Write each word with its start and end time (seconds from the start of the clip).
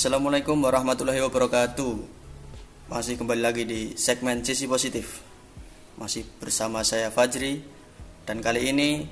Assalamualaikum 0.00 0.64
warahmatullahi 0.64 1.20
wabarakatuh. 1.28 1.92
Masih 2.88 3.20
kembali 3.20 3.44
lagi 3.44 3.68
di 3.68 3.92
segmen 4.00 4.40
sisi 4.40 4.64
positif. 4.64 5.20
Masih 6.00 6.24
bersama 6.40 6.80
saya 6.80 7.12
Fajri 7.12 7.60
dan 8.24 8.40
kali 8.40 8.72
ini 8.72 9.04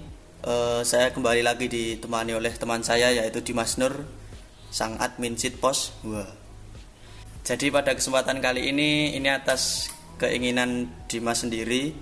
eh, 0.49 0.81
saya 0.89 1.13
kembali 1.13 1.45
lagi 1.45 1.69
ditemani 1.69 2.33
oleh 2.33 2.57
teman 2.57 2.81
saya 2.81 3.13
yaitu 3.13 3.45
Dimas 3.45 3.77
Nur, 3.77 4.01
sang 4.73 4.97
admin 4.97 5.37
Sitpos. 5.37 5.93
Wah. 6.09 6.25
Jadi 7.45 7.69
pada 7.69 7.93
kesempatan 7.93 8.41
kali 8.41 8.73
ini 8.73 9.13
ini 9.13 9.29
atas 9.29 9.93
keinginan 10.17 10.89
Dimas 11.05 11.45
sendiri. 11.45 11.93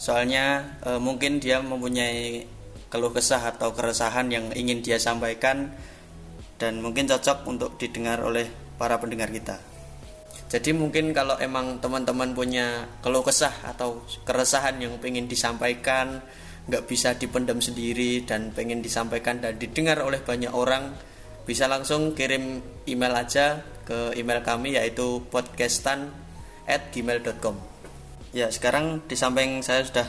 Soalnya 0.00 0.80
eh, 0.88 0.96
mungkin 0.96 1.44
dia 1.44 1.60
mempunyai 1.60 2.48
keluh 2.88 3.12
kesah 3.12 3.52
atau 3.52 3.76
keresahan 3.76 4.32
yang 4.32 4.48
ingin 4.56 4.80
dia 4.80 4.96
sampaikan 4.96 5.76
dan 6.60 6.84
mungkin 6.84 7.08
cocok 7.08 7.48
untuk 7.48 7.80
didengar 7.80 8.20
oleh 8.20 8.44
para 8.76 9.00
pendengar 9.00 9.32
kita. 9.32 9.56
Jadi 10.50 10.76
mungkin 10.76 11.16
kalau 11.16 11.40
emang 11.40 11.80
teman-teman 11.80 12.36
punya 12.36 12.84
keluh 13.00 13.24
kesah 13.24 13.64
atau 13.64 14.04
keresahan 14.28 14.76
yang 14.82 15.00
pengen 15.00 15.24
disampaikan, 15.24 16.20
nggak 16.68 16.84
bisa 16.84 17.16
dipendam 17.16 17.64
sendiri 17.64 18.26
dan 18.28 18.52
pengen 18.52 18.84
disampaikan 18.84 19.40
dan 19.40 19.56
didengar 19.56 20.02
oleh 20.04 20.20
banyak 20.20 20.52
orang, 20.52 20.92
bisa 21.48 21.64
langsung 21.70 22.12
kirim 22.12 22.60
email 22.84 23.14
aja 23.16 23.62
ke 23.88 24.18
email 24.18 24.42
kami 24.44 24.76
yaitu 24.76 25.22
podcastan 25.32 26.12
at 26.66 26.92
gmail.com. 26.92 27.56
Ya 28.30 28.50
sekarang 28.50 29.02
di 29.06 29.14
samping 29.14 29.62
saya 29.62 29.86
sudah 29.86 30.06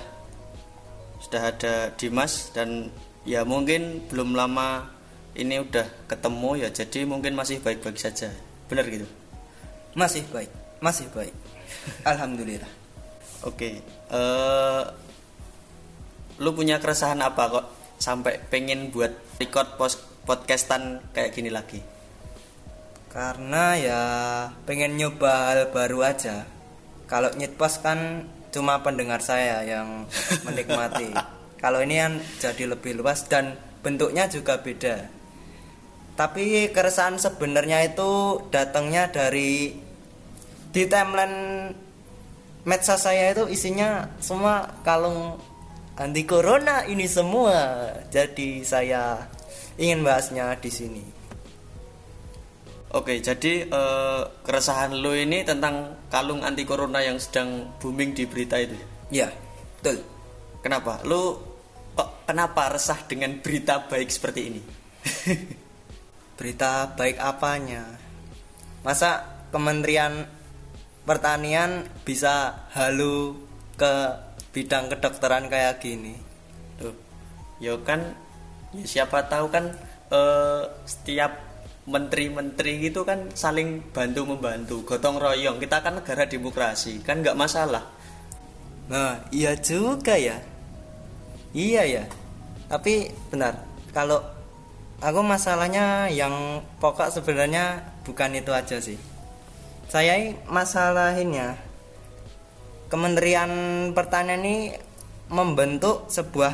sudah 1.21 1.41
ada 1.53 1.73
Dimas 1.97 2.49
dan 2.49 2.89
ya 3.25 3.45
mungkin 3.45 4.09
belum 4.09 4.33
lama 4.33 5.00
ini 5.35 5.63
udah 5.63 5.87
ketemu 6.11 6.67
ya 6.67 6.69
jadi 6.71 7.07
mungkin 7.07 7.35
masih 7.35 7.63
baik-baik 7.63 7.97
saja 7.99 8.31
benar 8.67 8.87
gitu 8.87 9.07
Masih 9.91 10.23
baik, 10.31 10.47
masih 10.79 11.11
baik. 11.11 11.35
Alhamdulillah. 12.11 12.71
oke 13.43 13.69
eh 14.11 14.83
lu 16.41 16.51
punya 16.57 16.81
keresahan 16.81 17.21
apa 17.21 17.43
kok 17.51 17.65
sampai 18.01 18.41
pengen 18.49 18.89
buat 18.89 19.13
record 19.37 19.77
post 19.77 20.01
podcastan 20.25 21.01
kayak 21.13 21.37
gini 21.37 21.53
lagi 21.53 21.81
Karena 23.11 23.75
ya 23.75 24.01
pengen 24.63 24.95
nyoba 24.95 25.51
hal 25.51 25.67
baru 25.75 25.99
aja. 26.07 26.47
Kalau 27.11 27.27
nyitpos 27.35 27.83
kan 27.83 28.23
cuma 28.55 28.79
pendengar 28.87 29.19
saya 29.19 29.67
yang 29.67 30.07
menikmati. 30.47 31.11
Kalau 31.59 31.83
ini 31.83 31.99
kan 31.99 32.23
jadi 32.39 32.71
lebih 32.71 33.03
luas 33.03 33.27
dan 33.27 33.59
bentuknya 33.83 34.31
juga 34.31 34.63
beda. 34.63 35.11
Tapi 36.21 36.69
keresahan 36.69 37.17
sebenarnya 37.17 37.81
itu 37.81 38.37
datangnya 38.53 39.09
dari 39.09 39.73
di 40.69 40.83
timeline 40.85 41.73
medsos 42.61 43.01
saya 43.01 43.33
itu 43.33 43.49
isinya 43.49 44.05
semua 44.21 44.69
kalung 44.85 45.41
anti 45.97 46.21
corona 46.29 46.85
ini 46.85 47.09
semua. 47.09 47.89
Jadi 48.13 48.61
saya 48.61 49.17
ingin 49.81 50.05
bahasnya 50.05 50.53
di 50.61 50.69
sini. 50.69 51.03
oke 52.91 53.23
jadi 53.23 53.53
eh, 53.71 54.21
keresahan 54.43 54.91
lu 54.99 55.15
ini 55.15 55.47
tentang 55.47 55.95
kalung 56.11 56.43
anti 56.43 56.67
corona 56.67 56.99
yang 56.99 57.15
sedang 57.17 57.71
booming 57.79 58.11
di 58.11 58.27
berita 58.27 58.59
itu 58.59 58.75
Ya, 59.07 59.31
betul. 59.79 60.03
kenapa 60.59 60.99
lu 61.07 61.39
kok 61.95 62.27
kenapa 62.27 62.75
resah 62.75 62.99
dengan 63.07 63.39
berita 63.39 63.87
baik 63.87 64.11
seperti 64.11 64.41
ini 64.43 64.61
Berita 66.41 66.97
baik 66.97 67.21
apanya? 67.21 67.85
Masa 68.81 69.29
Kementerian 69.53 70.25
Pertanian 71.05 71.85
bisa 72.01 72.65
halu 72.73 73.37
ke 73.77 73.93
bidang 74.49 74.89
kedokteran 74.89 75.53
kayak 75.53 75.77
gini? 75.77 76.17
Tuh, 76.81 76.97
ya 77.61 77.77
kan, 77.85 78.17
ya 78.73 78.81
siapa 78.89 79.29
tahu 79.29 79.53
kan 79.53 79.69
eh, 80.09 80.65
setiap 80.89 81.37
menteri-menteri 81.85 82.89
gitu 82.89 83.05
kan 83.05 83.29
saling 83.37 83.93
bantu 83.93 84.25
membantu, 84.25 84.81
gotong 84.81 85.21
royong. 85.21 85.61
Kita 85.61 85.85
kan 85.85 86.01
negara 86.01 86.25
demokrasi, 86.25 87.05
kan 87.05 87.21
nggak 87.21 87.37
masalah. 87.37 87.85
Nah, 88.89 89.29
iya 89.29 89.53
juga 89.61 90.17
ya. 90.17 90.41
Iya 91.53 92.01
ya. 92.01 92.03
Tapi 92.65 93.13
benar, 93.29 93.61
kalau 93.93 94.40
aku 95.01 95.19
masalahnya 95.25 96.07
yang 96.13 96.61
pokok 96.77 97.09
sebenarnya 97.09 97.81
bukan 98.05 98.37
itu 98.37 98.53
aja 98.53 98.77
sih. 98.77 98.97
Saya 99.91 100.31
masalahinnya 100.47 101.59
Kementerian 102.87 103.51
Pertanian 103.95 104.43
ini 104.43 104.71
membentuk 105.31 106.11
sebuah 106.11 106.51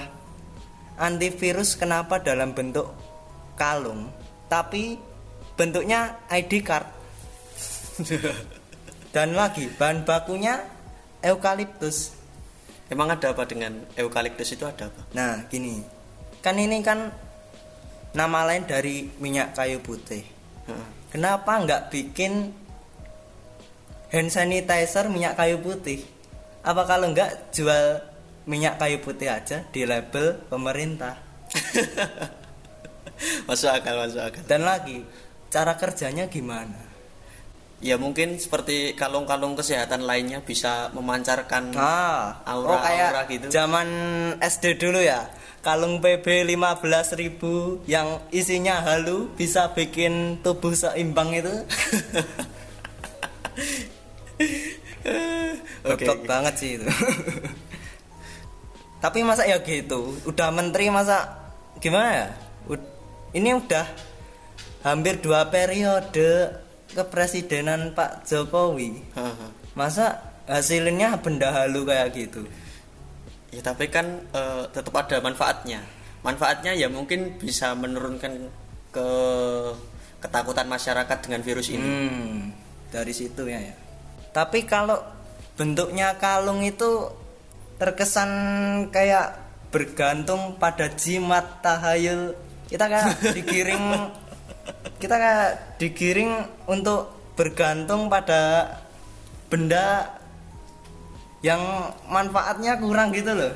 antivirus 1.02 1.74
kenapa 1.78 2.22
dalam 2.22 2.54
bentuk 2.54 2.94
kalung, 3.58 4.14
tapi 4.46 5.02
bentuknya 5.58 6.22
ID 6.30 6.62
card. 6.62 6.86
Dan 9.18 9.34
lagi 9.34 9.66
bahan 9.66 10.06
bakunya 10.06 10.62
eukaliptus. 11.26 12.14
Emang 12.86 13.10
ada 13.10 13.34
apa 13.34 13.50
dengan 13.50 13.74
eukaliptus 13.98 14.54
itu 14.54 14.64
ada 14.70 14.94
apa? 14.94 15.02
Nah, 15.18 15.50
gini. 15.50 15.82
Kan 16.46 16.62
ini 16.62 16.86
kan 16.86 17.10
nama 18.14 18.46
lain 18.46 18.64
dari 18.64 19.10
minyak 19.18 19.54
kayu 19.54 19.80
putih. 19.80 20.24
Heeh. 20.68 20.88
Kenapa 21.08 21.58
nggak 21.58 21.82
bikin 21.90 22.52
hand 24.08 24.30
sanitizer 24.30 25.08
minyak 25.08 25.36
kayu 25.36 25.60
putih? 25.60 26.04
Apa 26.64 26.84
kalau 26.84 27.12
nggak 27.12 27.52
jual 27.52 28.04
minyak 28.46 28.76
kayu 28.76 29.00
putih 29.00 29.32
aja 29.32 29.64
di 29.72 29.84
label 29.84 30.40
pemerintah? 30.48 31.16
masuk 33.48 33.72
akal, 33.72 33.96
masuk 34.04 34.22
akal. 34.22 34.42
Dan 34.46 34.68
lagi, 34.68 35.02
cara 35.50 35.74
kerjanya 35.76 36.28
gimana? 36.28 36.88
Ya 37.78 37.94
mungkin 37.94 38.42
seperti 38.42 38.98
kalung-kalung 38.98 39.54
kesehatan 39.54 40.02
lainnya 40.02 40.42
bisa 40.42 40.90
memancarkan 40.98 41.78
Ah, 41.78 42.42
aura, 42.42 42.74
oh 42.74 42.80
kayak 42.82 43.10
aura 43.14 43.24
gitu. 43.30 43.46
zaman 43.54 43.88
SD 44.42 44.82
dulu 44.82 44.98
ya. 44.98 45.30
Kalung 45.68 46.00
PB 46.00 46.48
15.000 46.48 47.92
yang 47.92 48.24
isinya 48.32 48.80
halu 48.88 49.28
bisa 49.36 49.76
bikin 49.76 50.40
tubuh 50.40 50.72
seimbang 50.72 51.36
itu. 51.36 51.52
Oke. 55.92 56.08
Goblok 56.08 56.24
banget 56.24 56.54
sih 56.56 56.80
itu. 56.80 56.88
Tapi 59.04 59.28
masa 59.28 59.44
ya 59.44 59.60
gitu, 59.60 60.16
udah 60.24 60.56
menteri 60.56 60.88
masa 60.88 61.36
gimana 61.84 62.16
ya? 62.16 62.28
Ini 63.36 63.60
udah 63.60 63.84
hampir 64.88 65.20
dua 65.20 65.52
periode 65.52 66.64
kepresidenan 66.96 67.92
Pak 67.92 68.24
Jokowi. 68.24 69.04
Masa 69.76 70.32
hasilnya 70.48 71.20
benda 71.20 71.52
halu 71.52 71.84
kayak 71.84 72.16
gitu? 72.16 72.48
Ya 73.52 73.62
tapi 73.64 73.88
kan 73.88 74.28
eh, 74.32 74.64
tetap 74.72 74.94
ada 74.96 75.24
manfaatnya. 75.24 75.84
Manfaatnya 76.26 76.76
ya 76.76 76.92
mungkin 76.92 77.40
bisa 77.40 77.72
menurunkan 77.78 78.52
ke 78.92 79.10
ketakutan 80.20 80.68
masyarakat 80.68 81.18
dengan 81.24 81.42
virus 81.46 81.72
ini. 81.72 81.88
Hmm, 81.88 82.40
dari 82.92 83.14
situ 83.14 83.48
ya 83.48 83.60
ya. 83.62 83.76
Tapi 84.34 84.66
kalau 84.68 85.00
bentuknya 85.56 86.18
kalung 86.20 86.62
itu 86.66 87.10
terkesan 87.78 88.32
kayak 88.90 89.38
bergantung 89.70 90.58
pada 90.58 90.90
jimat 90.92 91.62
tahayul. 91.62 92.34
Kita 92.68 92.86
kayak 92.90 93.10
digiring 93.38 93.86
kita 94.98 95.16
kayak 95.16 95.52
digiring 95.78 96.32
untuk 96.66 97.14
bergantung 97.38 98.10
pada 98.10 98.74
benda 99.48 100.17
yang 101.46 101.62
manfaatnya 102.10 102.78
kurang 102.82 103.14
gitu 103.14 103.34
loh. 103.34 103.54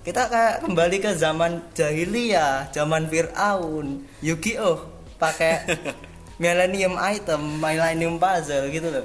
Kita 0.00 0.32
kayak 0.32 0.64
kembali 0.64 0.96
ke 0.96 1.12
zaman 1.12 1.60
jahiliyah, 1.76 2.72
zaman 2.72 3.04
Fir'aun, 3.12 4.00
Yu-Gi-Oh 4.24 4.88
pakai 5.20 5.60
Millennium 6.42 6.96
item, 6.96 7.60
Millennium 7.60 8.16
puzzle 8.16 8.72
gitu 8.72 8.88
loh. 8.88 9.04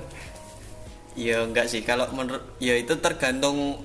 Ya 1.20 1.44
enggak 1.44 1.68
sih 1.68 1.84
kalau 1.84 2.08
menurut 2.16 2.44
ya 2.64 2.80
itu 2.80 2.96
tergantung 3.00 3.84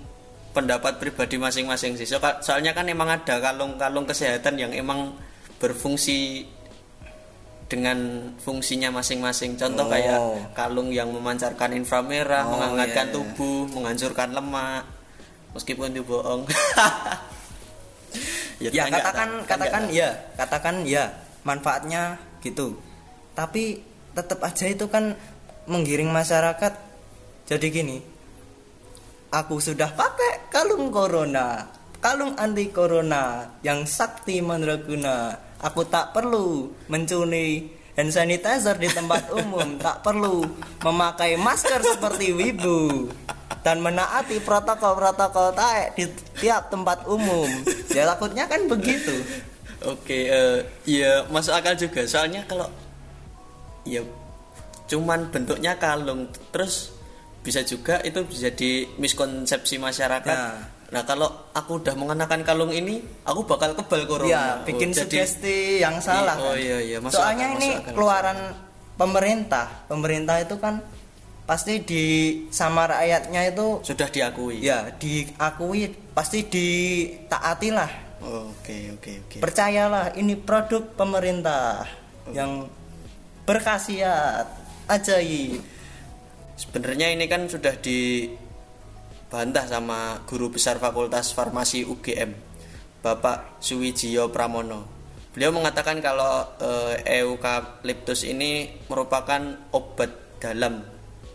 pendapat 0.55 1.03
pribadi 1.03 1.39
masing-masing 1.39 1.99
sih. 1.99 2.07
So- 2.07 2.23
soalnya 2.43 2.75
kan 2.75 2.87
emang 2.87 3.11
ada 3.11 3.43
kalung-kalung 3.43 4.07
kesehatan 4.07 4.59
yang 4.59 4.71
emang 4.75 5.15
berfungsi 5.59 6.47
dengan 7.71 7.99
fungsinya 8.43 8.91
masing-masing. 8.91 9.55
Contoh 9.55 9.87
Oh. 9.87 9.93
kayak 9.95 10.19
kalung 10.59 10.91
yang 10.91 11.15
memancarkan 11.15 11.71
inframerah, 11.79 12.43
Oh, 12.45 12.59
menghangatkan 12.59 13.07
iya, 13.09 13.13
iya. 13.15 13.17
tubuh, 13.17 13.71
menghancurkan 13.71 14.35
lemak. 14.35 14.85
Meskipun 15.55 15.95
itu 15.95 16.03
bohong. 16.03 16.45
Ya 18.61 18.85
enggak 18.85 19.01
katakan 19.01 19.29
tahu, 19.41 19.49
katakan 19.49 19.83
enggak 19.89 19.97
ya, 19.97 20.09
katakan 20.37 20.75
ya 20.85 21.05
manfaatnya 21.49 22.21
gitu. 22.45 22.77
Tapi 23.33 23.81
tetap 24.13 24.43
aja 24.45 24.67
itu 24.69 24.85
kan 24.91 25.17
menggiring 25.71 26.11
masyarakat 26.11 26.73
jadi 27.47 27.67
gini 27.71 28.03
aku 29.31 29.63
sudah 29.63 29.95
pakai 29.95 30.51
kalung 30.51 30.91
corona 30.91 31.67
kalung 32.01 32.35
anti 32.41 32.73
corona 32.73 33.57
yang 33.61 33.85
sakti 33.85 34.41
mandraguna 34.41 35.37
aku 35.61 35.85
tak 35.87 36.17
perlu 36.17 36.73
mencuri 36.89 37.69
hand 37.97 38.11
sanitizer 38.11 38.77
di 38.81 38.89
tempat 38.89 39.29
umum 39.41 39.77
tak 39.77 40.01
perlu 40.01 40.41
memakai 40.81 41.37
masker 41.37 41.85
seperti 41.85 42.33
wibu 42.33 43.09
dan 43.61 43.85
menaati 43.85 44.41
protokol-protokol 44.41 45.53
taek 45.53 45.93
di 46.01 46.05
tiap 46.41 46.73
tempat 46.73 47.05
umum 47.05 47.49
ya 47.93 48.09
takutnya 48.09 48.49
kan 48.49 48.65
begitu 48.65 49.21
Oke, 49.81 50.29
eh 50.29 50.61
ya 50.85 51.25
masuk 51.33 51.57
akal 51.57 51.73
juga. 51.73 52.05
Soalnya 52.05 52.45
kalau 52.45 52.69
ya 53.89 54.05
cuman 54.93 55.33
bentuknya 55.33 55.73
kalung, 55.81 56.29
terus 56.53 56.93
bisa 57.41 57.65
juga 57.65 57.97
itu 58.05 58.21
bisa 58.29 58.53
jadi 58.53 58.85
miskonsepsi 59.01 59.81
masyarakat. 59.81 60.37
Nah. 60.37 60.80
Nah, 60.91 61.03
kalau 61.03 61.31
aku 61.51 61.79
udah 61.79 61.95
mengenakan 61.95 62.43
kalung 62.43 62.71
ini, 62.71 62.99
aku 63.23 63.47
bakal 63.47 63.73
kebal 63.73 64.05
corona. 64.05 64.27
ya 64.27 64.43
bikin 64.63 64.91
Oh, 64.91 64.97
jadi- 64.97 65.23
sugesti 65.23 65.59
yang 65.79 66.03
salah 66.03 66.35
Oh, 66.35 66.51
kan. 66.51 66.59
iya, 66.59 66.79
iya. 66.81 66.99
Masuk 66.99 67.15
soalnya 67.17 67.47
akal, 67.47 67.57
ini 67.57 67.69
masuk 67.71 67.83
akal, 67.83 67.95
keluaran 67.95 68.39
pemerintah 68.95 69.67
pemerintah 69.87 70.37
itu 70.39 70.59
kan 70.59 70.83
pasti 71.43 71.81
di 71.81 72.05
sama 72.49 72.85
rakyatnya 72.87 73.49
itu 73.49 73.81
sudah 73.83 74.07
diakui. 74.07 74.61
ya 74.61 74.93
diakui 74.93 75.89
pasti 76.13 76.45
ditaati 76.45 77.71
lah 77.71 77.91
Oh, 78.21 78.53
Oke, 78.53 78.93
oke, 78.93 79.13
oke. 79.25 79.37
percayalah 79.41 80.13
ini 80.13 80.37
produk 80.37 80.85
pemerintah 80.93 81.89
yang 82.31 82.69
berkhasiat 83.47 84.45
ajaib 84.87 85.65
Sebenarnya 86.53 87.09
ini 87.11 87.25
kan 87.25 87.49
sudah 87.49 87.73
dibantah 89.31 89.63
sama 89.71 90.27
guru 90.27 90.51
besar 90.51 90.83
Fakultas 90.83 91.31
Farmasi 91.31 91.87
UGM, 91.87 92.35
Bapak 92.99 93.63
Suwijiyo 93.63 94.35
Pramono. 94.35 94.91
Beliau 95.31 95.55
mengatakan 95.55 96.03
kalau 96.03 96.51
eh, 96.59 97.23
eukaliptus 97.23 98.27
ini 98.27 98.83
merupakan 98.91 99.71
obat 99.71 100.43
dalam, 100.43 100.83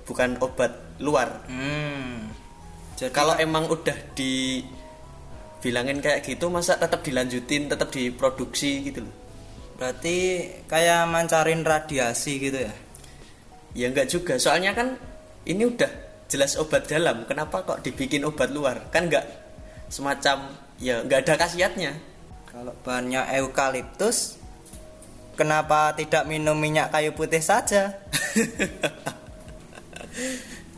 bukan 0.04 0.36
obat 0.44 1.00
luar. 1.00 1.48
hmm. 1.48 2.36
jadi 3.00 3.16
Kalau 3.16 3.40
emang 3.40 3.72
udah 3.72 3.96
dibilangin 4.12 6.04
kayak 6.04 6.28
gitu, 6.28 6.52
masa 6.52 6.76
tetap 6.76 7.00
dilanjutin, 7.00 7.72
tetap 7.72 7.96
diproduksi 7.96 8.92
gitu 8.92 9.08
loh? 9.08 9.16
berarti 9.76 10.48
kayak 10.72 11.04
mancarin 11.12 11.60
radiasi 11.68 12.40
gitu 12.40 12.64
ya 12.64 12.72
Ya 13.76 13.92
enggak 13.92 14.08
juga, 14.08 14.40
soalnya 14.40 14.72
kan 14.72 14.96
ini 15.44 15.68
udah 15.68 15.92
jelas 16.25 16.57
obat 16.57 16.89
dalam, 16.89 17.30
kenapa 17.30 17.62
kok 17.62 17.86
dibikin 17.86 18.25
obat 18.25 18.50
luar? 18.50 18.89
Kan 18.89 19.10
enggak 19.10 19.25
semacam 19.89 20.50
ya 20.81 21.06
enggak 21.06 21.25
ada 21.25 21.33
khasiatnya. 21.45 21.94
Kalau 22.50 22.74
bahannya 22.81 23.27
eukaliptus, 23.36 24.39
kenapa 25.36 25.92
tidak 25.94 26.24
minum 26.25 26.56
minyak 26.56 26.89
kayu 26.89 27.12
putih 27.12 27.44
saja? 27.44 27.92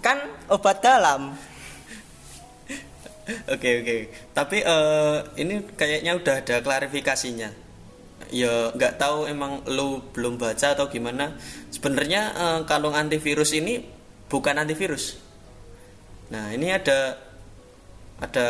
kan 0.06 0.18
obat 0.50 0.82
dalam. 0.82 1.38
Oke 3.28 3.84
oke, 3.84 3.98
tapi 4.32 4.64
eh, 4.64 5.18
ini 5.36 5.60
kayaknya 5.76 6.16
udah 6.16 6.36
ada 6.42 6.64
klarifikasinya. 6.64 7.52
Ya 8.32 8.72
nggak 8.72 9.00
tahu 9.00 9.28
emang 9.28 9.68
lu 9.68 10.00
belum 10.16 10.40
baca 10.40 10.74
atau 10.74 10.88
gimana. 10.88 11.36
Sebenarnya 11.70 12.22
eh, 12.34 12.60
kalung 12.64 12.96
antivirus 12.96 13.52
ini 13.52 13.84
bukan 14.32 14.64
antivirus. 14.64 15.27
Nah 16.34 16.52
ini 16.52 16.74
ada 16.74 17.16
ada 18.18 18.48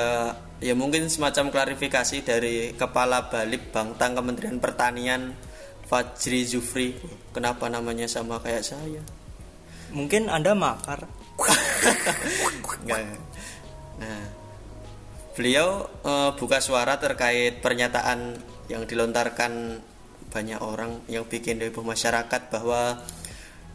ya 0.64 0.74
mungkin 0.74 1.12
semacam 1.12 1.52
klarifikasi 1.52 2.24
dari 2.24 2.72
Kepala 2.74 3.28
Balip 3.28 3.70
Bangtang 3.70 4.16
Kementerian 4.16 4.58
Pertanian 4.58 5.36
Fajri 5.88 6.44
Zufri. 6.44 6.96
Kenapa 7.32 7.68
namanya 7.72 8.08
sama 8.10 8.40
kayak 8.44 8.64
saya? 8.64 9.04
Mungkin 9.92 10.28
Anda 10.28 10.52
makar. 10.52 11.08
Nah, 13.98 14.26
beliau 15.34 15.90
eh, 16.06 16.32
buka 16.38 16.62
suara 16.62 17.02
terkait 17.02 17.66
pernyataan 17.66 18.38
yang 18.68 18.84
dilontarkan 18.86 19.82
banyak 20.28 20.60
orang 20.60 21.02
yang 21.08 21.24
bikin 21.26 21.58
heboh 21.64 21.82
masyarakat 21.82 22.52
bahwa 22.52 23.00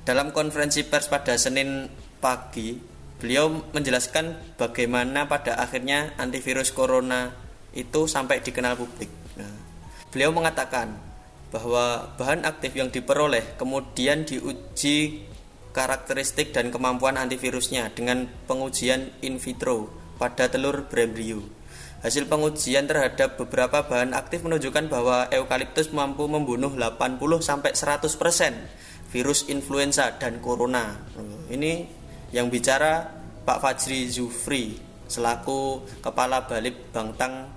dalam 0.05 0.31
konferensi 0.31 0.85
pers 0.85 1.09
pada 1.09 1.35
Senin 1.39 1.89
pagi, 2.23 2.77
beliau 3.23 3.63
menjelaskan 3.71 4.59
bagaimana 4.59 5.31
pada 5.31 5.55
akhirnya 5.63 6.11
antivirus 6.19 6.75
corona 6.75 7.31
itu 7.71 8.11
sampai 8.11 8.43
dikenal 8.43 8.75
publik. 8.75 9.07
Nah, 9.39 9.55
beliau 10.11 10.35
mengatakan 10.35 10.99
bahwa 11.55 12.19
bahan 12.19 12.43
aktif 12.43 12.75
yang 12.75 12.91
diperoleh 12.91 13.55
kemudian 13.55 14.27
diuji 14.27 15.23
karakteristik 15.71 16.51
dan 16.51 16.75
kemampuan 16.75 17.15
antivirusnya 17.15 17.95
dengan 17.95 18.27
pengujian 18.51 19.15
in 19.23 19.39
vitro 19.39 19.87
pada 20.19 20.51
telur 20.51 20.91
berembrio. 20.91 21.47
Hasil 22.03 22.27
pengujian 22.27 22.91
terhadap 22.91 23.39
beberapa 23.39 23.87
bahan 23.87 24.19
aktif 24.19 24.43
menunjukkan 24.43 24.91
bahwa 24.91 25.31
eukaliptus 25.31 25.95
mampu 25.95 26.27
membunuh 26.27 26.75
80 26.75 27.23
sampai 27.39 27.71
100% 27.79 29.15
virus 29.15 29.47
influenza 29.47 30.11
dan 30.19 30.43
corona. 30.43 30.99
Ini 31.47 32.02
yang 32.33 32.49
bicara 32.49 33.07
Pak 33.45 33.59
Fajri 33.61 34.09
Zufri 34.09 34.77
selaku 35.07 35.85
Kepala 36.01 36.49
Balit 36.49 36.89
Bangtang 36.91 37.53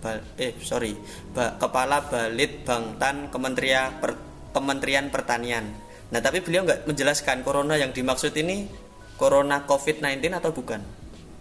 Bal- 0.00 0.36
eh 0.36 0.56
sorry 0.60 0.92
Ba- 1.32 1.56
Kepala 1.56 2.04
Balit 2.04 2.64
Bangtan 2.64 3.32
Kementerian 3.32 3.96
Per- 4.00 4.52
Kementerian 4.52 5.08
Pertanian. 5.08 5.64
Nah 6.10 6.20
tapi 6.20 6.44
beliau 6.44 6.66
nggak 6.66 6.84
menjelaskan 6.90 7.40
corona 7.46 7.78
yang 7.78 7.94
dimaksud 7.94 8.34
ini 8.36 8.66
corona 9.14 9.64
COVID-19 9.64 10.20
atau 10.36 10.50
bukan. 10.50 10.80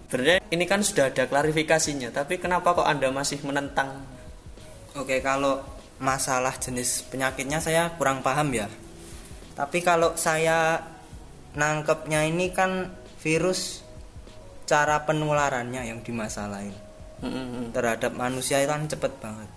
Sebenarnya 0.09 0.41
ini 0.49 0.65
kan 0.65 0.81
sudah 0.81 1.13
ada 1.13 1.29
klarifikasinya, 1.29 2.09
tapi 2.09 2.41
kenapa 2.41 2.73
kok 2.73 2.85
anda 2.85 3.13
masih 3.13 3.45
menentang? 3.45 4.01
Oke, 4.97 5.21
kalau 5.21 5.61
masalah 6.01 6.57
jenis 6.57 7.05
penyakitnya 7.07 7.61
saya 7.61 7.93
kurang 7.93 8.25
paham 8.25 8.49
ya. 8.51 8.65
Tapi 9.53 9.85
kalau 9.85 10.17
saya 10.17 10.81
nangkepnya 11.59 12.23
ini 12.23 12.55
kan 12.55 12.95
virus 13.19 13.83
cara 14.63 15.03
penularannya 15.03 15.83
yang 15.91 15.99
dimasalahin. 15.99 16.71
Hmm, 17.19 17.75
Terhadap 17.75 18.15
manusia 18.15 18.63
itu 18.63 18.71
kan 18.71 18.87
cepet 18.87 19.13
banget. 19.19 19.49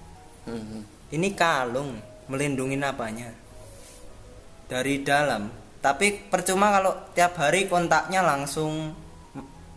hmm, 0.50 0.64
hmm. 0.66 0.82
Ini 1.14 1.28
kalung 1.38 2.00
melindungi 2.26 2.75
apanya? 2.82 3.30
Dari 4.66 5.04
dalam. 5.04 5.47
Tapi 5.78 6.26
percuma 6.26 6.73
kalau 6.73 6.94
tiap 7.12 7.37
hari 7.38 7.68
kontaknya 7.68 8.25
langsung 8.25 8.97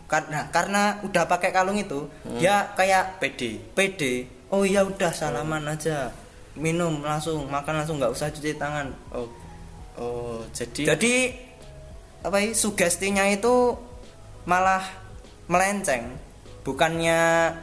karena 0.06 0.46
karena 0.54 1.02
udah 1.02 1.26
pakai 1.26 1.50
kalung 1.50 1.76
itu, 1.76 2.06
dia 2.38 2.70
kayak 2.78 3.18
PD. 3.18 3.58
PD. 3.74 4.02
Oh 4.54 4.62
iya 4.62 4.86
udah 4.86 5.10
salaman 5.10 5.66
aja. 5.66 6.14
Minum 6.56 7.02
langsung, 7.04 7.44
makan 7.50 7.82
langsung 7.84 7.98
nggak 8.00 8.14
usah 8.14 8.30
cuci 8.32 8.56
tangan. 8.56 8.88
Oh, 9.12 9.28
oh 9.98 10.40
jadi, 10.54 10.94
Jadi 10.94 11.14
apa 12.26 12.42
ya, 12.42 12.50
sugestinya 12.50 13.22
itu 13.30 13.78
malah 14.50 14.82
melenceng. 15.46 16.10
Bukannya 16.66 17.54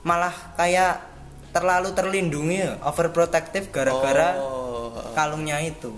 malah 0.00 0.32
kayak 0.56 1.04
terlalu 1.52 1.92
terlindungi 1.92 2.64
overprotective 2.80 3.68
gara-gara 3.68 4.40
Oh, 4.40 4.96
kalungnya 5.12 5.60
itu. 5.60 5.92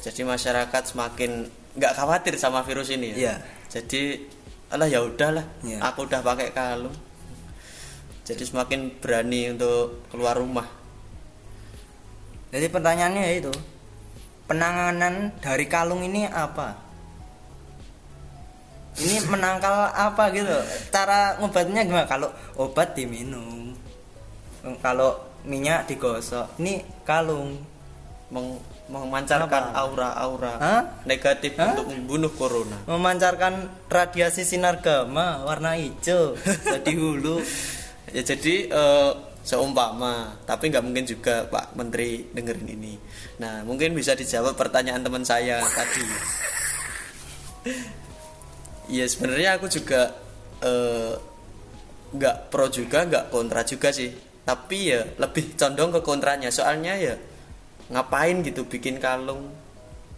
jadi 0.00 0.22
masyarakat 0.24 0.82
semakin 0.94 1.50
nggak 1.76 1.92
khawatir 1.92 2.38
sama 2.40 2.64
virus 2.64 2.88
ini 2.88 3.12
ya. 3.12 3.16
Iya. 3.18 3.34
Jadi 3.68 4.02
alah 4.72 4.88
ya 4.88 5.02
udahlah, 5.04 5.44
Iya. 5.66 5.82
aku 5.84 6.06
udah 6.08 6.22
pakai 6.24 6.54
kalung. 6.54 6.94
Jadi 8.24 8.42
semakin 8.46 8.96
berani 9.02 9.52
untuk 9.52 10.06
keluar 10.08 10.38
rumah. 10.38 10.64
Jadi 12.54 12.66
pertanyaannya 12.70 13.22
ya 13.26 13.32
itu. 13.36 13.52
Penanganan 14.46 15.34
dari 15.42 15.66
kalung 15.66 16.06
ini 16.06 16.24
apa? 16.30 16.85
Ini 18.96 19.28
menangkal 19.28 19.92
apa 19.92 20.32
gitu? 20.32 20.56
Cara 20.88 21.36
ngobatnya 21.36 21.84
gimana? 21.84 22.08
Kalau 22.08 22.32
obat 22.56 22.96
diminum. 22.96 23.76
Kalau 24.80 25.20
minyak 25.44 25.86
digosok. 25.86 26.56
Ini 26.60 26.82
kalung. 27.04 27.60
Meng- 28.26 28.58
memancarkan 28.86 29.74
aura-aura 29.74 30.58
negatif 31.06 31.58
Hah? 31.58 31.74
untuk 31.74 31.90
membunuh 31.90 32.30
corona. 32.34 32.78
Memancarkan 32.86 33.66
radiasi 33.90 34.46
sinar 34.46 34.78
gamma 34.78 35.42
warna 35.42 35.74
hijau 35.74 36.38
jadi 36.74 36.92
hulu. 36.94 37.42
Ya 38.14 38.22
jadi 38.22 38.70
eh, 38.70 39.12
seumpama 39.46 40.34
tapi 40.42 40.74
nggak 40.74 40.82
mungkin 40.82 41.06
juga 41.06 41.46
Pak 41.46 41.78
Menteri 41.78 42.26
dengerin 42.34 42.66
ini 42.66 42.98
nah 43.38 43.62
mungkin 43.62 43.94
bisa 43.94 44.18
dijawab 44.18 44.58
pertanyaan 44.58 45.06
teman 45.06 45.22
saya 45.22 45.62
tadi 45.62 46.02
Iya 48.86 49.06
sebenarnya 49.10 49.58
aku 49.58 49.66
juga 49.66 50.14
eh, 50.62 51.14
nggak 52.16 52.36
pro 52.48 52.70
juga 52.70 53.06
nggak 53.06 53.34
kontra 53.34 53.66
juga 53.66 53.90
sih. 53.90 54.10
Tapi 54.46 54.78
ya 54.94 55.02
lebih 55.18 55.58
condong 55.58 55.90
ke 55.94 56.00
kontranya. 56.06 56.48
Soalnya 56.54 56.94
ya 56.98 57.14
ngapain 57.90 58.42
gitu 58.46 58.66
bikin 58.66 59.02
kalung? 59.02 59.50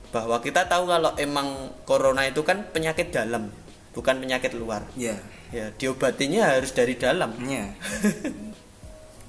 Bahwa 0.09 0.41
kita 0.41 0.65
tahu 0.69 0.89
kalau 0.89 1.13
emang 1.21 1.73
corona 1.85 2.25
itu 2.25 2.41
kan 2.41 2.65
penyakit 2.73 3.13
dalam 3.13 3.53
bukan 3.93 4.21
penyakit 4.21 4.57
luar. 4.57 4.85
Ya 4.97 5.17
ya 5.49 5.73
diobatinya 5.73 6.53
harus 6.57 6.77
dari 6.77 6.97
dalam. 6.97 7.33
Ya 7.45 7.73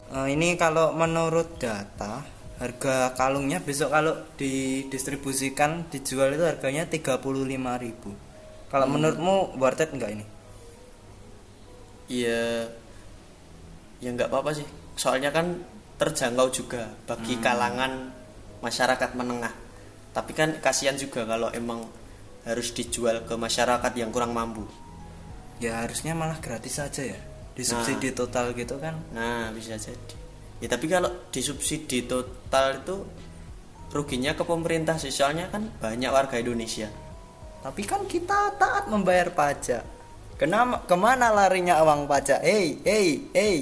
Eh, 0.10 0.34
ini 0.34 0.58
kalau 0.58 0.89
menurut 0.98 1.62
data 1.62 2.25
harga 2.58 3.13
kalungnya 3.13 3.62
besok 3.62 3.93
kalau 3.93 4.17
didistribusikan 4.41 5.86
dijual 5.93 6.34
itu 6.34 6.50
harganya 6.50 6.89
35.000 6.89 8.28
kalau 8.69 8.85
menurutmu 8.88 9.57
worth 9.57 9.81
it 9.81 9.91
enggak 9.91 10.13
ini 10.13 10.25
Iya, 12.09 12.65
ya 14.01 14.09
nggak 14.09 14.33
apa-apa 14.33 14.57
sih. 14.57 14.65
Soalnya 14.97 15.29
kan 15.29 15.61
terjangkau 16.01 16.49
juga 16.49 16.89
bagi 17.05 17.38
kalangan 17.38 18.09
masyarakat 18.65 19.13
menengah. 19.13 19.53
Tapi 20.09 20.33
kan 20.33 20.57
kasihan 20.57 20.97
juga 20.97 21.29
kalau 21.29 21.53
emang 21.53 21.85
harus 22.49 22.73
dijual 22.73 23.21
ke 23.29 23.38
masyarakat 23.38 23.93
yang 23.93 24.09
kurang 24.09 24.33
mampu. 24.33 24.65
ya 25.59 25.83
harusnya 25.83 26.15
malah 26.15 26.39
gratis 26.39 26.79
saja 26.79 27.03
ya 27.03 27.19
disubsidi 27.51 28.15
total 28.15 28.55
gitu 28.55 28.79
kan 28.79 28.95
Nah, 29.11 29.51
bisa 29.51 29.75
jadi. 29.75 30.15
Ya 30.63 30.71
tapi 30.71 30.88
kalau 30.88 31.11
disubsidi 31.35 32.07
total 32.07 32.79
itu 32.79 32.95
ruginya 33.91 34.33
ke 34.33 34.41
pemerintah 34.47 34.95
sih. 34.95 35.11
Soalnya 35.11 35.51
kan 35.51 35.67
banyak 35.83 36.09
warga 36.09 36.39
Indonesia. 36.39 36.88
Tapi 37.59 37.81
kan 37.83 38.07
kita 38.07 38.55
taat 38.55 38.87
membayar 38.87 39.31
pajak. 39.35 39.83
Kenapa 40.39 40.87
ke 40.87 40.95
mana 40.95 41.27
larinya 41.35 41.83
uang 41.83 42.07
pajak? 42.07 42.39
Hey, 42.39 42.79
hey, 42.87 43.27
hey. 43.35 43.57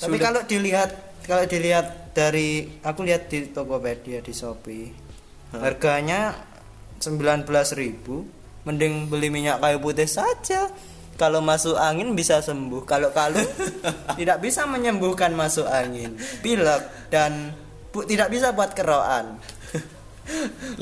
Tapi 0.00 0.16
kalau 0.16 0.40
dilihat 0.48 1.20
kalau 1.28 1.44
dilihat 1.44 2.16
dari 2.16 2.80
aku 2.80 3.04
lihat 3.04 3.28
di 3.28 3.52
Tokopedia 3.52 4.24
di 4.24 4.32
Shopee 4.32 4.88
harganya 5.52 6.32
19.000 7.00 7.44
mending 8.66 9.06
beli 9.06 9.28
minyak 9.28 9.60
kayu 9.62 9.78
putih 9.78 10.08
saja. 10.08 10.72
Kalau 11.16 11.40
masuk 11.40 11.80
angin 11.80 12.12
bisa 12.12 12.44
sembuh. 12.44 12.84
Kalau 12.84 13.08
kalung 13.08 13.48
tidak 14.20 14.36
bisa 14.44 14.68
menyembuhkan 14.68 15.32
masuk 15.32 15.64
angin, 15.64 16.12
pilek 16.44 17.08
dan 17.08 17.56
bu, 17.88 18.04
tidak 18.04 18.28
bisa 18.28 18.52
buat 18.52 18.76
keroan. 18.76 19.40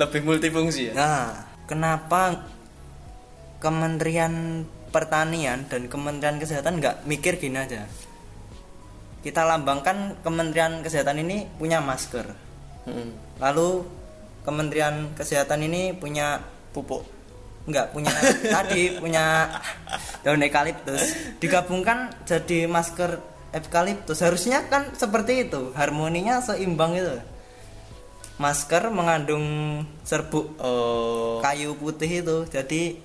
Lebih 0.01 0.27
multifungsi 0.27 0.91
ya. 0.91 0.93
Nah, 0.99 1.54
kenapa 1.65 2.45
Kementerian 3.61 4.65
Pertanian 4.93 5.65
dan 5.67 5.89
Kementerian 5.91 6.39
Kesehatan 6.39 6.79
nggak 6.79 7.09
mikir 7.09 7.41
gini 7.41 7.59
aja? 7.59 7.89
Kita 9.25 9.43
lambangkan 9.43 10.21
Kementerian 10.21 10.85
Kesehatan 10.85 11.25
ini 11.25 11.49
punya 11.57 11.81
masker, 11.81 12.29
Mm-mm. 12.85 13.41
lalu 13.41 13.89
Kementerian 14.45 15.17
Kesehatan 15.17 15.65
ini 15.65 15.97
punya 15.97 16.41
Pupuk. 16.75 17.15
nggak 17.65 17.97
punya 17.97 18.13
tadi 18.61 18.93
punya 19.01 19.49
daun 20.21 20.45
eukaliptus 20.45 21.17
digabungkan 21.41 22.13
jadi 22.29 22.69
masker 22.69 23.17
eukaliptus 23.57 24.21
harusnya 24.21 24.69
kan 24.69 24.93
seperti 24.93 25.49
itu 25.49 25.73
harmoninya 25.73 26.45
seimbang 26.45 26.93
itu 26.93 27.17
masker 28.37 28.91
mengandung 28.91 29.45
serbuk 30.03 30.59
Oh, 30.59 31.39
kayu 31.39 31.79
putih 31.79 32.23
itu 32.23 32.39
jadi 32.51 32.99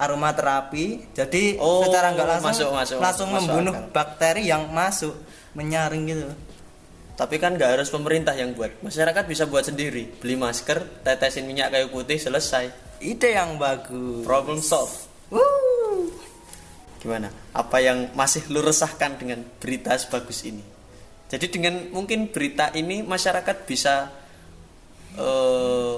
aromaterapi 0.00 1.12
jadi 1.12 1.60
Oh, 1.60 1.84
secara 1.84 2.16
nggak 2.16 2.28
langsung 2.40 2.48
masuk, 2.48 2.68
masuk, 2.72 2.98
langsung 2.98 3.28
masuk 3.28 3.44
membunuh 3.52 3.74
akal. 3.76 3.92
bakteri 3.92 4.48
yang 4.48 4.72
masuk 4.72 5.12
menyaring 5.52 6.08
gitu 6.08 6.28
Tapi 7.20 7.36
kan 7.36 7.52
nggak 7.52 7.76
harus 7.76 7.92
pemerintah 7.92 8.32
yang 8.32 8.56
buat. 8.56 8.80
Masyarakat 8.80 9.28
bisa 9.28 9.44
buat 9.44 9.60
sendiri. 9.60 10.08
Beli 10.24 10.40
masker, 10.40 11.04
tetesin 11.04 11.44
minyak 11.44 11.68
kayu 11.68 11.92
putih, 11.92 12.16
selesai. 12.16 12.72
ide 12.96 13.36
yang 13.36 13.60
bagus 13.60 14.24
Problem 14.24 14.56
solve. 14.64 14.88
Wuh. 15.28 16.08
Gimana? 16.96 17.28
Apa 17.52 17.76
yang 17.84 18.08
masih 18.16 18.48
lu 18.48 18.64
resahkan 18.64 19.20
dengan 19.20 19.44
berita 19.60 20.00
sebagus 20.00 20.48
ini? 20.48 20.64
Jadi 21.28 21.46
dengan 21.52 21.92
mungkin 21.92 22.32
berita 22.32 22.72
ini 22.72 23.04
masyarakat 23.04 23.68
bisa 23.68 24.08
eh, 25.14 25.94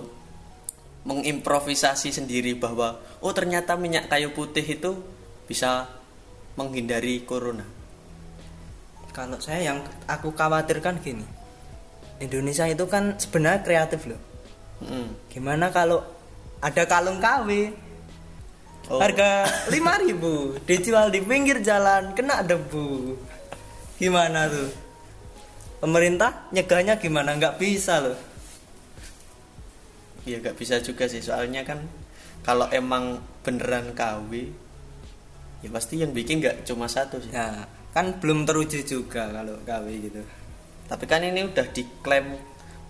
mengimprovisasi 1.02 2.14
sendiri 2.14 2.54
bahwa 2.54 2.95
oh 3.19 3.33
ternyata 3.35 3.75
minyak 3.75 4.07
kayu 4.07 4.31
putih 4.31 4.62
itu 4.62 4.95
bisa 5.45 5.90
menghindari 6.54 7.26
corona. 7.26 7.66
kalau 9.12 9.37
saya 9.37 9.73
yang 9.73 9.85
aku 10.09 10.33
khawatirkan 10.33 10.97
gini 11.02 11.26
Indonesia 12.16 12.64
itu 12.64 12.87
kan 12.87 13.19
sebenarnya 13.19 13.61
kreatif 13.61 14.09
loh 14.09 14.21
Mm. 14.83 15.14
gimana 15.31 15.71
kalau 15.71 16.02
ada 16.59 16.83
kalung 16.90 17.23
KW 17.23 17.71
Oh. 18.90 18.99
harga 18.99 19.47
5000 19.71 20.19
dijual 20.69 21.07
di 21.14 21.23
pinggir 21.23 21.62
jalan 21.62 22.19
kena 22.19 22.42
debu 22.42 23.14
gimana 23.95 24.50
tuh 24.50 24.75
pemerintah 25.78 26.50
nyegahnya 26.50 26.99
gimana 26.99 27.38
nggak 27.38 27.62
bisa 27.62 28.02
loh 28.02 28.19
Iya 30.23 30.38
gak 30.38 30.57
bisa 30.59 30.79
juga 30.79 31.11
sih. 31.11 31.19
Soalnya 31.19 31.67
kan 31.67 31.83
kalau 32.47 32.67
emang 32.71 33.23
beneran 33.47 33.95
KW 33.95 34.50
ya 35.62 35.71
pasti 35.71 36.02
yang 36.02 36.11
bikin 36.11 36.43
nggak 36.43 36.67
cuma 36.67 36.91
satu 36.91 37.23
sih. 37.23 37.31
ya 37.31 37.62
kan 37.95 38.19
belum 38.19 38.43
teruji 38.49 38.83
juga 38.83 39.31
kalau 39.31 39.59
KW 39.62 39.87
gitu. 40.11 40.23
Tapi 40.91 41.05
kan 41.07 41.23
ini 41.23 41.47
udah 41.47 41.67
diklaim 41.71 42.35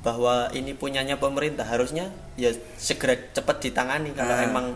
bahwa 0.00 0.48
ini 0.56 0.72
punyanya 0.72 1.20
pemerintah. 1.20 1.68
Harusnya 1.68 2.08
ya 2.40 2.52
segera 2.80 3.14
cepat 3.34 3.60
ditangani 3.60 4.16
kalau 4.16 4.32
Nah, 4.34 4.46
emang 4.46 4.66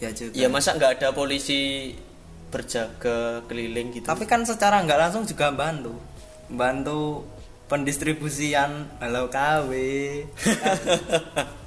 ya 0.00 0.10
juga. 0.14 0.32
Ya 0.32 0.48
masa 0.48 0.76
nggak 0.76 1.00
ada 1.00 1.08
polisi 1.12 1.92
berjaga 2.46 3.42
keliling 3.50 3.90
gitu. 3.90 4.06
tapi 4.06 4.22
kan 4.24 4.46
secara 4.46 4.80
nggak 4.86 4.96
langsung 4.96 5.26
juga 5.26 5.50
bantu. 5.52 5.98
Bantu 6.48 7.26
pendistribusian. 7.66 8.86
Halo 9.02 9.26
KW 9.28 9.70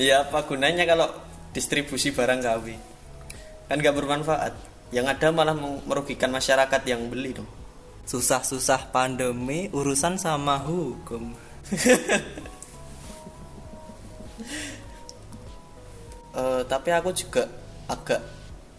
ya 0.00 0.24
apa 0.26 0.44
gunanya 0.48 0.84
kalau 0.88 1.08
distribusi 1.52 2.10
barang 2.14 2.40
KW? 2.40 2.66
Kan 3.68 3.76
nggak 3.80 3.96
bermanfaat. 3.96 4.52
Yang 4.94 5.06
ada 5.18 5.28
malah 5.34 5.56
merugikan 5.84 6.30
masyarakat 6.30 6.82
yang 6.86 7.10
beli 7.10 7.34
dong. 7.34 7.48
susah-susah 8.04 8.92
pandemi 8.92 9.72
urusan 9.72 10.20
sama 10.20 10.60
hukum 10.60 11.32
Eh, 16.34 16.62
tapi 16.66 16.90
aku 16.90 17.14
juga 17.14 17.46
agak 17.86 18.18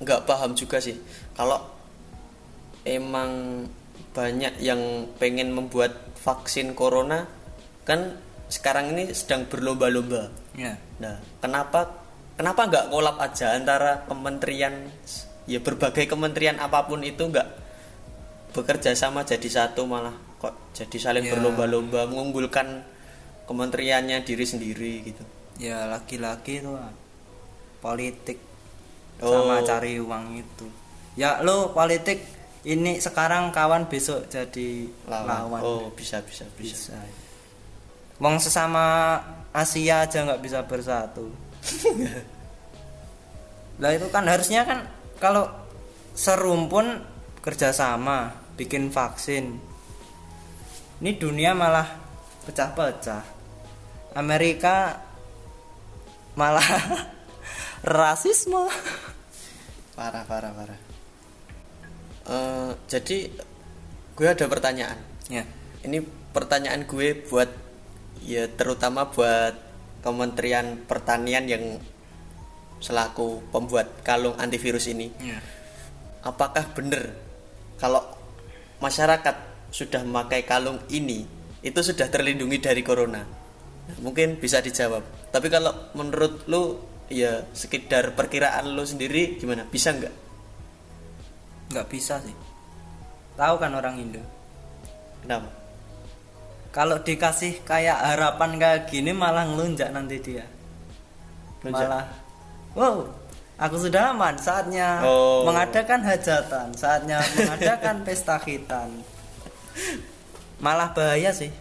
nggak 0.04 0.28
paham 0.28 0.52
juga 0.60 0.76
sih 0.84 1.00
kalau 1.40 1.56
emang 2.84 3.64
banyak 4.12 4.60
yang 4.60 5.08
pengen 5.16 5.56
membuat 5.56 5.96
vaksin 6.20 6.76
corona 6.76 7.24
kan 7.88 8.20
sekarang 8.52 8.92
ini 8.92 9.16
sedang 9.16 9.48
berlomba-lomba. 9.48 10.28
Ya 10.56 10.74
Nah, 10.96 11.20
kenapa 11.40 11.92
kenapa 12.34 12.62
nggak 12.66 12.86
kolab 12.88 13.20
aja 13.20 13.52
antara 13.52 14.08
kementerian 14.08 14.88
ya 15.46 15.60
berbagai 15.60 16.08
kementerian 16.08 16.58
apa 16.58 16.84
pun 16.84 17.04
itu 17.04 17.22
nggak 17.22 17.48
bekerja 18.52 18.96
sama 18.96 19.22
jadi 19.22 19.46
satu 19.46 19.84
malah 19.84 20.16
kok 20.40 20.56
jadi 20.72 20.98
saling 20.98 21.26
Ya. 21.28 21.36
berlomba-lomba 21.36 22.08
mengunggulkan 22.08 22.82
kementeriannya 23.46 24.24
diri 24.24 24.42
sendiri 24.42 24.94
gitu. 25.06 25.24
ya 25.56 25.86
laki-laki 25.86 26.60
tuh 26.60 26.76
ah, 26.76 26.92
politik 27.80 28.40
Oh. 29.16 29.32
sama 29.32 29.64
cari 29.64 29.96
uang 29.96 30.36
itu 30.36 30.68
ya 31.16 31.40
lo 31.40 31.72
politik 31.72 32.20
ini 32.68 33.00
sekarang 33.00 33.48
kawan 33.56 33.88
besok 33.88 34.28
jadi 34.28 34.92
lawan, 35.08 35.64
Oh, 35.64 35.88
bisa 35.96 36.20
bisa 36.20 36.44
bisa. 36.60 36.92
bisa 36.92 37.00
Wong 38.18 38.40
sesama 38.40 39.16
Asia 39.56 40.04
aja 40.04 40.28
nggak 40.28 40.44
bisa 40.44 40.68
bersatu 40.68 41.32
lah 43.82 43.92
itu 43.96 44.08
kan 44.12 44.28
harusnya 44.28 44.68
kan 44.68 44.84
kalau 45.24 45.48
serumpun 46.12 47.00
kerjasama 47.40 48.36
bikin 48.60 48.92
vaksin 48.92 49.56
ini 51.00 51.12
dunia 51.16 51.56
malah 51.56 51.88
pecah-pecah 52.44 53.24
Amerika 54.16 55.00
malah 56.36 56.68
rasisme 57.84 58.68
Parah 59.96 60.28
parah 60.28 60.52
parah. 60.52 60.80
Eh, 62.28 62.72
jadi 62.92 63.32
gue 64.12 64.28
ada 64.28 64.46
pertanyaan. 64.52 65.00
Ya. 65.32 65.48
Ini 65.88 66.04
pertanyaan 66.36 66.84
gue 66.84 67.16
buat 67.32 67.48
ya 68.26 68.50
terutama 68.50 69.14
buat 69.14 69.54
Kementerian 70.06 70.86
Pertanian 70.86 71.50
yang 71.50 71.82
selaku 72.78 73.42
pembuat 73.50 74.06
kalung 74.06 74.38
antivirus 74.38 74.86
ini. 74.94 75.10
Ya. 75.18 75.42
Apakah 76.22 76.70
benar 76.78 77.18
kalau 77.82 78.06
masyarakat 78.82 79.36
sudah 79.74 80.06
memakai 80.06 80.46
kalung 80.46 80.78
ini 80.94 81.26
itu 81.66 81.80
sudah 81.82 82.06
terlindungi 82.14 82.62
dari 82.62 82.86
corona? 82.86 83.26
Nah, 83.86 83.98
mungkin 84.02 84.38
bisa 84.38 84.62
dijawab. 84.62 85.02
Tapi 85.34 85.48
kalau 85.50 85.74
menurut 85.98 86.46
lu 86.46 86.78
ya 87.10 87.46
sekedar 87.54 88.14
perkiraan 88.14 88.78
lu 88.78 88.86
sendiri 88.86 89.42
gimana? 89.42 89.66
Bisa 89.66 89.90
nggak? 89.90 90.14
Nggak 91.74 91.88
bisa 91.90 92.22
sih. 92.22 92.38
Tahu 93.34 93.56
kan 93.58 93.74
orang 93.74 93.98
Indo. 93.98 94.22
Kenapa? 95.26 95.65
Kalau 96.76 97.00
dikasih 97.00 97.64
kayak 97.64 97.96
harapan 97.96 98.60
kayak 98.60 98.82
gini 98.86 99.16
malah 99.16 99.48
ngelunjak 99.48 99.96
nanti 99.96 100.20
dia. 100.20 100.44
Lonjak. 101.64 101.88
Malah, 101.88 102.04
wow, 102.76 102.98
aku 103.56 103.76
sudah 103.80 104.12
aman. 104.12 104.36
Saatnya 104.36 105.00
Oh. 105.00 105.48
mengadakan 105.48 106.04
hajatan, 106.04 106.76
saatnya 106.76 107.24
mengadakan 107.34 107.96
pesta 108.06 108.36
khitan. 108.38 108.92
Malah 110.60 110.92
bahaya 110.92 111.32
sih. 111.32 111.52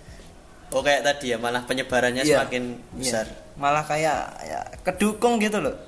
Oh 0.74 0.82
kayak 0.82 1.06
tadi 1.06 1.30
ya 1.30 1.38
malah 1.38 1.62
penyebarannya 1.62 2.26
Iya. 2.26 2.42
semakin 2.42 2.64
besar. 2.98 3.26
Iya. 3.26 3.54
Malah 3.54 3.84
kayak 3.86 4.18
ya 4.42 4.60
kedukung 4.82 5.38
gitu 5.38 5.62
loh. 5.62 5.78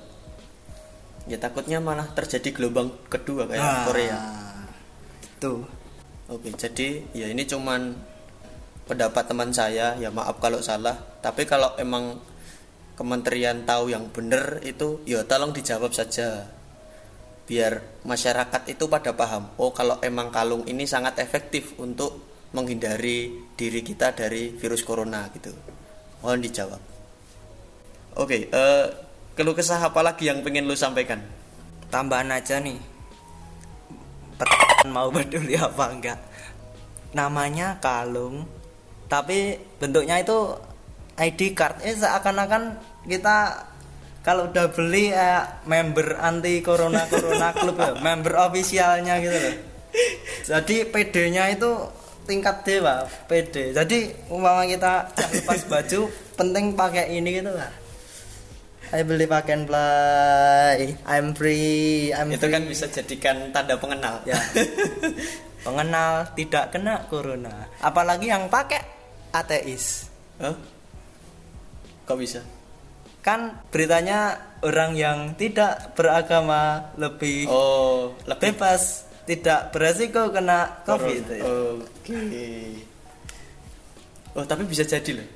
Ya 1.27 1.35
takutnya 1.35 1.83
malah 1.83 2.07
terjadi 2.09 2.55
gelombang 2.55 2.95
kedua 3.11 3.43
kayak 3.43 3.59
Ah, 3.59 3.83
Korea. 3.83 4.15
Tuh. 5.37 5.67
Oke, 6.27 6.55
jadi 6.55 7.03
ya 7.11 7.27
ini 7.27 7.43
cuman 7.43 7.95
pendapat 8.87 9.27
teman 9.27 9.51
saya, 9.51 9.93
ya 9.99 10.09
maaf 10.09 10.39
kalau 10.39 10.63
salah. 10.63 10.95
Tapi 11.19 11.43
kalau 11.43 11.75
emang 11.75 12.17
kementerian 12.95 13.67
tahu 13.67 13.93
yang 13.93 14.09
benar 14.09 14.63
itu, 14.63 15.03
ya 15.03 15.27
tolong 15.27 15.51
dijawab 15.51 15.91
saja. 15.91 16.47
Biar 17.47 18.03
masyarakat 18.03 18.71
itu 18.71 18.87
pada 18.87 19.15
paham. 19.15 19.51
Oh, 19.59 19.71
kalau 19.71 19.99
emang 20.03 20.31
kalung 20.31 20.63
ini 20.67 20.83
sangat 20.87 21.19
efektif 21.19 21.75
untuk 21.79 22.27
menghindari 22.55 23.35
diri 23.59 23.83
kita 23.83 24.15
dari 24.15 24.55
virus 24.55 24.83
corona 24.83 25.27
gitu. 25.35 25.51
Mohon 26.23 26.39
dijawab. 26.47 26.81
Oke, 28.17 28.49
eh 28.49 28.85
keluh 29.37 29.53
kesah 29.53 29.77
apa 29.77 30.01
lagi 30.01 30.25
yang 30.25 30.41
pengen 30.41 30.65
lu 30.65 30.73
sampaikan? 30.73 31.21
Tambahan 31.93 32.33
aja 32.33 32.57
nih. 32.57 32.79
Pertanyaan 34.41 34.89
mau 34.89 35.09
peduli 35.15 35.53
apa 35.53 35.85
enggak? 35.93 36.19
Namanya 37.13 37.77
kalung, 37.77 38.49
tapi 39.07 39.59
bentuknya 39.79 40.19
itu 40.19 40.55
ID 41.17 41.57
card. 41.57 41.81
Eh 41.83 41.95
seakan-akan 41.95 42.77
kita 43.07 43.67
kalau 44.21 44.51
udah 44.51 44.67
beli 44.75 45.09
eh, 45.15 45.43
member 45.63 46.19
anti 46.19 46.59
corona 46.59 47.07
corona 47.07 47.55
club 47.55 47.79
ya, 47.79 47.95
member 48.05 48.35
officialnya 48.35 49.23
gitu 49.23 49.37
loh. 49.39 49.55
Jadi 50.43 50.75
PD-nya 50.91 51.51
itu 51.55 51.71
tingkat 52.27 52.67
dewa, 52.67 53.07
PD. 53.31 53.71
Jadi 53.71 54.11
umpama 54.27 54.67
kita 54.67 55.15
lepas 55.15 55.63
baju, 55.71 56.11
penting 56.39 56.75
pakai 56.75 57.15
ini 57.15 57.39
gitu 57.39 57.55
lah. 57.55 57.71
I 58.87 59.03
beli 59.03 59.27
and 59.27 59.67
play. 59.67 60.95
I'm 61.03 61.35
free. 61.35 62.15
I'm 62.15 62.31
itu 62.31 62.47
kan 62.47 62.63
free. 62.63 62.71
bisa 62.71 62.87
jadikan 62.87 63.51
tanda 63.51 63.75
pengenal. 63.75 64.23
ya. 64.23 64.39
Pengenal 65.67 66.31
tidak 66.39 66.71
kena 66.71 67.03
corona. 67.11 67.67
Apalagi 67.83 68.31
yang 68.31 68.47
pakai 68.47 68.96
ateis. 69.33 70.11
Hah? 70.37 70.55
Kok 72.07 72.17
bisa? 72.19 72.41
Kan 73.25 73.59
beritanya 73.67 74.39
orang 74.63 74.95
yang 74.95 75.35
tidak 75.35 75.91
beragama 75.99 76.95
lebih 76.95 77.51
Oh, 77.51 78.15
lebih 78.23 78.55
bebas, 78.55 79.03
tidak 79.27 79.75
beresiko 79.75 80.31
kena 80.31 80.79
covid. 80.87 81.27
Oke. 81.27 82.15
Oh, 84.37 84.45
tapi 84.47 84.63
bisa 84.63 84.87
jadi 84.87 85.17
loh. 85.17 85.27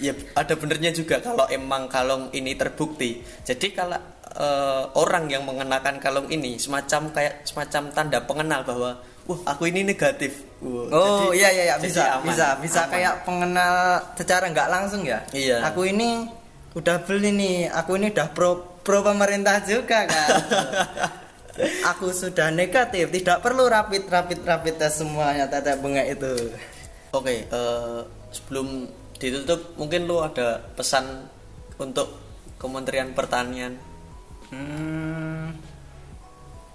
Ya 0.00 0.16
ada 0.32 0.54
benernya 0.56 0.94
juga 0.94 1.20
kalau 1.20 1.44
emang 1.52 1.90
kalung 1.90 2.32
ini 2.32 2.56
terbukti. 2.56 3.20
Jadi 3.44 3.74
kalau 3.76 4.00
eh, 4.32 4.84
orang 4.96 5.28
yang 5.28 5.44
mengenakan 5.44 6.00
kalung 6.00 6.28
ini 6.32 6.56
semacam 6.56 7.12
kayak 7.12 7.44
semacam 7.44 7.82
tanda 7.92 8.18
pengenal 8.24 8.62
bahwa 8.64 8.90
wah 9.26 9.40
aku 9.44 9.68
ini 9.68 9.82
negatif. 9.82 10.45
Wah, 10.56 10.88
Oh 10.88 11.28
jadi- 11.30 11.44
iya 11.44 11.48
iya 11.52 11.64
iya 11.68 11.76
bisa 11.76 12.02
aman. 12.16 12.32
bisa 12.32 12.46
bisa 12.64 12.80
Aman. 12.88 12.92
kayak 12.96 13.14
pengenal 13.28 13.74
secara 14.16 14.44
nggak 14.48 14.70
langsung 14.72 15.04
ya. 15.04 15.20
Iya. 15.30 15.60
Aku 15.68 15.84
ini 15.84 16.32
udah 16.72 17.04
beli 17.04 17.28
nih, 17.32 17.56
aku 17.68 18.00
ini 18.00 18.08
udah 18.08 18.32
pro 18.32 18.80
pro 18.80 19.04
pemerintah 19.04 19.60
juga 19.62 20.08
kan. 20.08 20.28
aku 21.92 22.12
sudah 22.12 22.48
negatif, 22.52 23.08
tidak 23.12 23.40
perlu 23.40 23.68
rapid 23.68 24.08
rapid 24.08 24.44
rapid 24.44 24.74
tes 24.76 24.96
semuanya 24.96 25.44
tetek 25.44 25.80
bengek 25.80 26.16
itu. 26.16 26.32
Oke, 27.12 27.44
eh, 27.44 28.00
sebelum 28.32 28.88
ditutup 29.16 29.76
mungkin 29.76 30.04
lu 30.04 30.20
ada 30.20 30.60
pesan 30.72 31.28
untuk 31.76 32.12
Kementerian 32.56 33.12
Pertanian. 33.12 33.76
Hmm, 34.48 35.52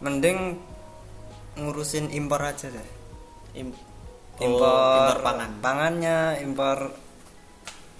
mending 0.01 0.57
ngurusin 1.57 2.09
impor 2.09 2.41
aja 2.41 2.69
deh. 2.69 2.89
Im- 3.53 3.75
oh, 4.39 4.43
Impor, 4.43 5.15
pangan. 5.21 5.51
pangannya, 5.59 6.19
impor 6.39 6.95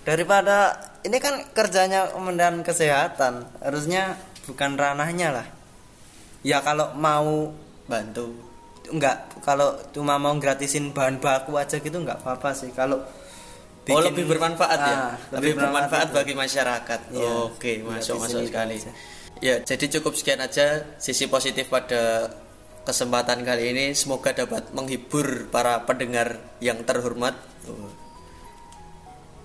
daripada 0.01 0.73
ini 1.01 1.17
kan 1.17 1.45
kerjanya 1.51 2.09
Kementerian 2.09 2.61
Kesehatan, 2.61 3.45
harusnya 3.61 4.17
bukan 4.45 4.73
ranahnya 4.73 5.29
lah. 5.41 5.47
Ya 6.41 6.61
kalau 6.61 6.93
mau 6.97 7.53
Bantu. 7.85 8.33
enggak 8.91 9.39
kalau 9.45 9.77
cuma 9.93 10.17
mau 10.17 10.33
gratisin 10.35 10.91
bahan 10.91 11.21
baku 11.21 11.55
aja 11.55 11.77
gitu 11.77 11.95
enggak 11.95 12.19
apa-apa 12.19 12.51
sih. 12.51 12.73
Kalau 12.73 12.97
oh, 12.99 13.05
bikin- 13.85 14.03
lebih 14.09 14.25
bermanfaat 14.27 14.79
ya. 14.81 14.95
Ah, 14.95 15.13
Lebih 15.37 15.53
bermanfaat 15.55 16.07
itu. 16.09 16.15
bagi 16.17 16.33
masyarakat. 16.33 16.99
Iya. 17.13 17.29
Oke, 17.47 17.71
masuk 17.85 18.17
masuk 18.19 18.41
sekali. 18.49 18.75
aja. 18.81 18.91
Ya, 19.41 19.55
jadi 19.61 19.85
cukup 19.97 20.13
sekian 20.13 20.37
aja 20.37 20.85
sisi 21.01 21.25
positif 21.25 21.65
pada 21.65 22.29
kesempatan 22.87 23.45
kali 23.45 23.73
ini. 23.75 23.85
Semoga 23.93 24.33
dapat 24.33 24.73
menghibur 24.73 25.49
para 25.49 25.83
pendengar 25.85 26.39
yang 26.63 26.81
terhormat. 26.81 27.37
Oh. 27.69 27.91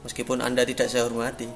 Meskipun 0.06 0.38
Anda 0.38 0.62
tidak 0.62 0.86
saya 0.86 1.02
hormati. 1.10 1.50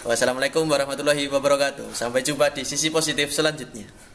Wassalamualaikum 0.00 0.64
warahmatullahi 0.66 1.28
wabarakatuh. 1.30 1.94
Sampai 1.94 2.26
jumpa 2.26 2.50
di 2.50 2.66
sisi 2.66 2.90
positif 2.90 3.30
selanjutnya. 3.30 4.09